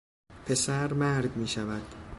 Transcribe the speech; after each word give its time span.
پسر 0.45 0.93
مرد 0.93 1.37
میشود 1.37 1.95